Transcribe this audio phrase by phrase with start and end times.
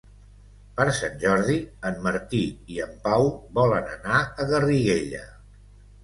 [0.77, 1.57] Per Sant Jordi
[1.89, 2.39] en Martí
[2.75, 3.27] i en Pau
[3.59, 5.21] volen anar a Garriguella.